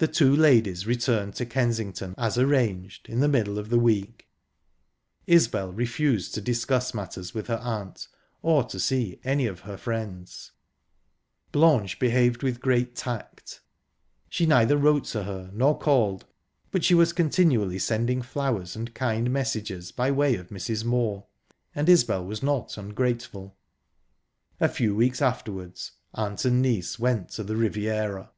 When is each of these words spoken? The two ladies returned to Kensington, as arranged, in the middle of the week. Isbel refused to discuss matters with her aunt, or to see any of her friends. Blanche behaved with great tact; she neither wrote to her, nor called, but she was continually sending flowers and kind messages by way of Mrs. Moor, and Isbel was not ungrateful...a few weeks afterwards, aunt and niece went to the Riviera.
The 0.00 0.06
two 0.06 0.36
ladies 0.36 0.86
returned 0.86 1.34
to 1.34 1.44
Kensington, 1.44 2.14
as 2.16 2.38
arranged, 2.38 3.08
in 3.08 3.18
the 3.18 3.26
middle 3.26 3.58
of 3.58 3.68
the 3.68 3.80
week. 3.80 4.28
Isbel 5.26 5.72
refused 5.72 6.34
to 6.34 6.40
discuss 6.40 6.94
matters 6.94 7.34
with 7.34 7.48
her 7.48 7.56
aunt, 7.56 8.06
or 8.40 8.62
to 8.62 8.78
see 8.78 9.18
any 9.24 9.46
of 9.46 9.58
her 9.62 9.76
friends. 9.76 10.52
Blanche 11.50 11.98
behaved 11.98 12.44
with 12.44 12.60
great 12.60 12.94
tact; 12.94 13.60
she 14.28 14.46
neither 14.46 14.76
wrote 14.76 15.06
to 15.06 15.24
her, 15.24 15.50
nor 15.52 15.76
called, 15.76 16.26
but 16.70 16.84
she 16.84 16.94
was 16.94 17.12
continually 17.12 17.80
sending 17.80 18.22
flowers 18.22 18.76
and 18.76 18.94
kind 18.94 19.32
messages 19.32 19.90
by 19.90 20.12
way 20.12 20.36
of 20.36 20.50
Mrs. 20.50 20.84
Moor, 20.84 21.26
and 21.74 21.88
Isbel 21.88 22.24
was 22.24 22.40
not 22.40 22.78
ungrateful...a 22.78 24.68
few 24.68 24.94
weeks 24.94 25.20
afterwards, 25.20 25.90
aunt 26.14 26.44
and 26.44 26.62
niece 26.62 27.00
went 27.00 27.30
to 27.30 27.42
the 27.42 27.56
Riviera. 27.56 28.30